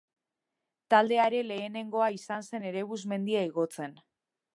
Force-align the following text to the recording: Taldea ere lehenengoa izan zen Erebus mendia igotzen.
Taldea 0.93 1.27
ere 1.31 1.41
lehenengoa 1.49 2.07
izan 2.15 2.47
zen 2.47 2.65
Erebus 2.71 2.99
mendia 3.13 3.45
igotzen. 3.51 3.95